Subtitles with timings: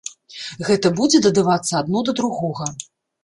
[0.69, 2.73] Гэта будзе дадавацца адно да другога.